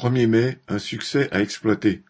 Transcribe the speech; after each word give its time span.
Premier 0.00 0.26
mai, 0.26 0.56
un 0.66 0.78
succès 0.78 1.28
à 1.30 1.42
exploiter. 1.42 2.04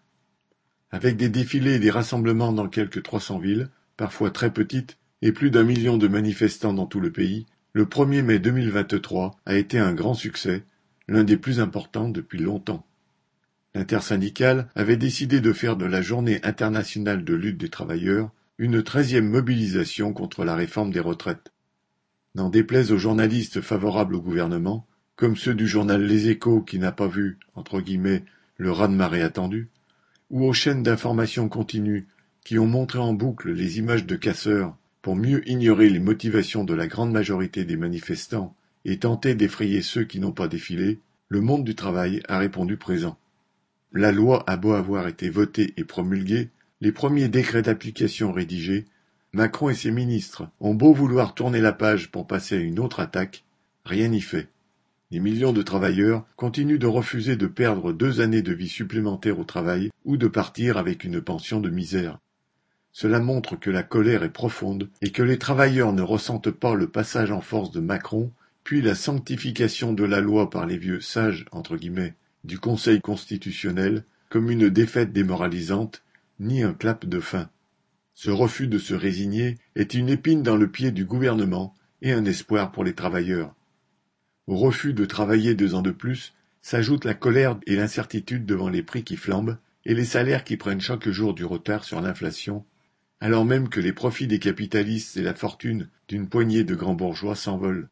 Avec 0.93 1.17
des 1.17 1.29
défilés 1.29 1.75
et 1.75 1.79
des 1.81 1.91
rassemblements 1.91 2.53
dans 2.53 2.69
quelques 2.69 3.03
300 3.03 3.41
villes, 3.41 3.69
parfois 3.97 4.31
très 4.31 4.53
petites, 4.53 4.97
et 5.23 5.33
plus 5.33 5.51
d'un 5.51 5.65
million 5.65 5.97
de 5.97 6.07
manifestants 6.07 6.73
dans 6.73 6.87
tout 6.87 7.01
le 7.01 7.11
pays, 7.11 7.47
le 7.73 7.87
1er 7.87 8.23
mai 8.23 8.39
2023 8.39 9.33
a 9.45 9.57
été 9.57 9.81
un 9.81 9.93
grand 9.93 10.15
succès, 10.15 10.63
l'un 11.09 11.25
des 11.25 11.37
plus 11.37 11.59
importants 11.59 12.09
depuis 12.09 12.39
longtemps. 12.39 12.87
L'intersyndicale 13.75 14.69
avait 14.77 14.97
décidé 14.97 15.41
de 15.41 15.53
faire 15.53 15.77
de 15.77 15.85
la 15.85 16.01
Journée 16.01 16.39
internationale 16.45 17.25
de 17.25 17.35
lutte 17.35 17.59
des 17.59 17.71
travailleurs 17.71 18.31
une 18.59 18.85
treizième 18.85 19.29
mobilisation 19.29 20.13
contre 20.13 20.45
la 20.45 20.55
réforme 20.55 20.93
des 20.93 21.01
retraites. 21.01 21.51
N'en 22.37 22.51
déplaise 22.51 22.93
aux 22.93 22.99
journalistes 22.99 23.61
favorables 23.61 24.15
au 24.15 24.21
gouvernement, 24.21 24.87
comme 25.21 25.37
ceux 25.37 25.55
du 25.55 25.69
journal 25.69 26.03
Les 26.03 26.31
Échos 26.31 26.63
qui 26.63 26.79
n'a 26.79 26.93
pas 26.93 27.07
vu, 27.07 27.37
entre 27.55 27.83
guillemets, 27.83 28.25
le 28.57 28.73
raz-de-marée 28.73 29.21
attendu, 29.21 29.69
ou 30.31 30.47
aux 30.47 30.55
chaînes 30.55 30.83
d'information 30.83 31.51
continue 31.51 32.07
qui 32.43 32.59
ont 32.59 32.67
montré 32.67 33.01
en 33.01 33.13
boucle 33.13 33.53
les 33.53 33.79
images 33.79 34.07
de 34.07 34.17
casseurs 34.17 34.75
pour 35.03 35.17
mieux 35.17 35.47
ignorer 35.47 35.91
les 35.91 35.99
motivations 35.99 36.65
de 36.65 36.73
la 36.73 36.87
grande 36.87 37.13
majorité 37.13 37.67
des 37.67 37.77
manifestants 37.77 38.57
et 38.87 38.97
tenter 38.97 39.35
d'effrayer 39.35 39.83
ceux 39.83 40.05
qui 40.05 40.21
n'ont 40.21 40.33
pas 40.33 40.49
défilé, 40.49 41.01
le 41.29 41.43
monde 41.43 41.65
du 41.65 41.75
travail 41.75 42.23
a 42.27 42.39
répondu 42.39 42.79
présent. 42.79 43.19
La 43.93 44.13
loi 44.13 44.43
a 44.47 44.57
beau 44.57 44.73
avoir 44.73 45.07
été 45.07 45.29
votée 45.29 45.75
et 45.77 45.85
promulguée, 45.85 46.49
les 46.81 46.93
premiers 46.93 47.29
décrets 47.29 47.61
d'application 47.61 48.33
rédigés, 48.33 48.87
Macron 49.35 49.69
et 49.69 49.75
ses 49.75 49.91
ministres 49.91 50.49
ont 50.61 50.73
beau 50.73 50.95
vouloir 50.95 51.35
tourner 51.35 51.61
la 51.61 51.75
page 51.75 52.11
pour 52.11 52.27
passer 52.27 52.57
à 52.57 52.61
une 52.61 52.79
autre 52.79 53.01
attaque, 53.01 53.45
rien 53.85 54.09
n'y 54.09 54.23
fait. 54.23 54.49
Les 55.13 55.19
millions 55.19 55.53
de 55.53 55.63
travailleurs 55.63 56.25
continuent 56.37 56.79
de 56.79 56.87
refuser 56.87 57.35
de 57.35 57.49
perdre 57.49 57.93
deux 57.93 58.21
années 58.21 58.43
de 58.43 58.53
vie 58.53 58.69
supplémentaires 58.69 59.41
au 59.41 59.45
travail 59.45 59.91
ou 60.05 60.17
de 60.17 60.29
partir 60.29 60.79
avec 60.79 61.03
une 61.03 61.21
pension 61.21 61.61
de 61.61 61.69
misère. 61.69 62.19
Cela 62.93 63.19
montre 63.19 63.57
que 63.57 63.71
la 63.71 63.83
colère 63.83 64.23
est 64.23 64.33
profonde 64.33 64.89
et 65.03 65.11
que 65.11 65.25
les 65.25 65.39
travailleurs 65.39 65.93
ne 65.93 66.03
ressentent 66.03 66.53
pas 66.53 66.75
le 66.75 66.89
passage 66.89 67.33
en 67.33 67.41
force 67.41 67.73
de 67.73 67.81
Macron, 67.81 68.31
puis 68.63 68.83
la 68.83 68.95
sanctification 68.95 69.93
de 69.93 70.05
la 70.05 70.21
loi 70.21 70.49
par 70.49 70.67
les 70.67 70.77
vieux 70.77 71.01
sages 71.01 71.45
entre 71.51 71.77
guillemets 71.77 72.15
du 72.45 72.61
Conseil 72.61 73.01
constitutionnel 73.01 74.05
comme 74.29 74.49
une 74.49 74.69
défaite 74.69 75.13
démoralisante 75.13 76.03
ni 76.39 76.63
un 76.63 76.73
clap 76.73 77.05
de 77.05 77.19
fin. 77.19 77.51
Ce 78.15 78.31
refus 78.31 78.69
de 78.69 78.79
se 78.79 78.95
résigner 78.95 79.57
est 79.75 79.95
une 79.95 80.09
épine 80.09 80.45
dans 80.45 80.57
le 80.57 80.69
pied 80.69 80.93
du 80.93 81.05
gouvernement 81.05 81.75
et 82.01 82.13
un 82.13 82.25
espoir 82.25 82.71
pour 82.71 82.85
les 82.85 82.95
travailleurs. 82.95 83.55
Au 84.47 84.57
refus 84.57 84.93
de 84.93 85.05
travailler 85.05 85.55
deux 85.55 85.75
ans 85.75 85.83
de 85.83 85.91
plus 85.91 86.35
s'ajoutent 86.63 87.05
la 87.05 87.15
colère 87.15 87.59
et 87.67 87.77
l'incertitude 87.77 88.47
devant 88.47 88.69
les 88.69 88.83
prix 88.83 89.05
qui 89.05 89.17
flambent 89.17 89.59
et 89.87 89.95
les 89.95 90.05
salaires 90.05 90.45
qui 90.45 90.57
prennent 90.57 90.81
chaque 90.81 91.09
jour 91.09 91.35
du 91.35 91.45
retard 91.45 91.85
sur 91.85 92.01
l'inflation, 92.01 92.65
alors 93.21 93.45
même 93.45 93.69
que 93.69 93.81
les 93.81 93.93
profits 93.93 94.27
des 94.27 94.39
capitalistes 94.39 95.17
et 95.17 95.23
la 95.23 95.35
fortune 95.35 95.89
d'une 96.09 96.29
poignée 96.29 96.65
de 96.65 96.75
grands 96.75 96.95
bourgeois 96.95 97.37
s'envolent. 97.37 97.89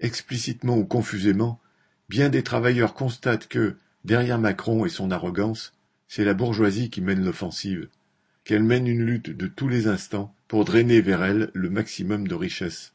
Explicitement 0.00 0.76
ou 0.76 0.84
confusément, 0.84 1.60
bien 2.08 2.28
des 2.28 2.42
travailleurs 2.42 2.94
constatent 2.94 3.48
que, 3.48 3.76
derrière 4.04 4.38
Macron 4.38 4.84
et 4.84 4.90
son 4.90 5.10
arrogance, 5.10 5.74
c'est 6.08 6.24
la 6.24 6.34
bourgeoisie 6.34 6.90
qui 6.90 7.00
mène 7.00 7.24
l'offensive, 7.24 7.88
qu'elle 8.44 8.62
mène 8.62 8.86
une 8.86 9.04
lutte 9.04 9.30
de 9.30 9.46
tous 9.46 9.68
les 9.68 9.86
instants 9.86 10.34
pour 10.48 10.64
drainer 10.64 11.00
vers 11.00 11.24
elle 11.24 11.50
le 11.54 11.70
maximum 11.70 12.28
de 12.28 12.34
richesses. 12.34 12.93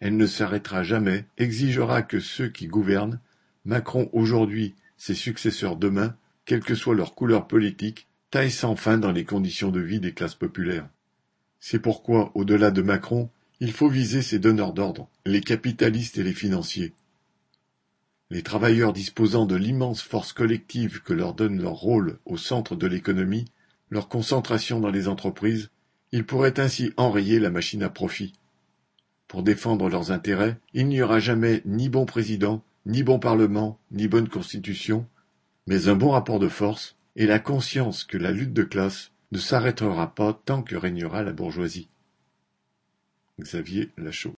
Elle 0.00 0.16
ne 0.16 0.26
s'arrêtera 0.26 0.82
jamais, 0.82 1.24
exigera 1.38 2.02
que 2.02 2.20
ceux 2.20 2.48
qui 2.48 2.66
gouvernent, 2.66 3.20
Macron 3.64 4.08
aujourd'hui, 4.12 4.74
ses 4.96 5.14
successeurs 5.14 5.76
demain, 5.76 6.16
quelle 6.44 6.62
que 6.62 6.74
soit 6.74 6.94
leur 6.94 7.14
couleur 7.14 7.48
politique, 7.48 8.06
taillent 8.30 8.50
sans 8.50 8.76
fin 8.76 8.98
dans 8.98 9.12
les 9.12 9.24
conditions 9.24 9.70
de 9.70 9.80
vie 9.80 10.00
des 10.00 10.12
classes 10.12 10.34
populaires. 10.34 10.88
C'est 11.60 11.80
pourquoi, 11.80 12.30
au-delà 12.34 12.70
de 12.70 12.82
Macron, 12.82 13.30
il 13.60 13.72
faut 13.72 13.88
viser 13.88 14.22
ses 14.22 14.38
donneurs 14.38 14.72
d'ordre, 14.72 15.08
les 15.26 15.40
capitalistes 15.40 16.18
et 16.18 16.22
les 16.22 16.32
financiers. 16.32 16.94
Les 18.30 18.42
travailleurs 18.42 18.92
disposant 18.92 19.46
de 19.46 19.56
l'immense 19.56 20.02
force 20.02 20.32
collective 20.32 21.02
que 21.02 21.14
leur 21.14 21.34
donne 21.34 21.60
leur 21.60 21.72
rôle 21.72 22.18
au 22.24 22.36
centre 22.36 22.76
de 22.76 22.86
l'économie, 22.86 23.46
leur 23.90 24.08
concentration 24.08 24.80
dans 24.80 24.90
les 24.90 25.08
entreprises, 25.08 25.70
ils 26.12 26.24
pourraient 26.24 26.60
ainsi 26.60 26.92
enrayer 26.96 27.40
la 27.40 27.50
machine 27.50 27.82
à 27.82 27.88
profit. 27.88 28.34
Pour 29.28 29.42
défendre 29.42 29.88
leurs 29.90 30.10
intérêts, 30.10 30.58
il 30.72 30.88
n'y 30.88 31.02
aura 31.02 31.20
jamais 31.20 31.62
ni 31.66 31.90
bon 31.90 32.06
président, 32.06 32.64
ni 32.86 33.02
bon 33.02 33.18
parlement, 33.18 33.78
ni 33.92 34.08
bonne 34.08 34.28
constitution, 34.28 35.06
mais 35.66 35.88
un 35.88 35.94
bon 35.94 36.10
rapport 36.10 36.38
de 36.38 36.48
force 36.48 36.96
et 37.14 37.26
la 37.26 37.38
conscience 37.38 38.04
que 38.04 38.16
la 38.16 38.32
lutte 38.32 38.54
de 38.54 38.62
classe 38.62 39.12
ne 39.30 39.38
s'arrêtera 39.38 40.14
pas 40.14 40.32
tant 40.32 40.62
que 40.62 40.76
régnera 40.76 41.22
la 41.22 41.32
bourgeoisie. 41.32 41.88
Xavier 43.38 43.90
Lachaud 43.98 44.26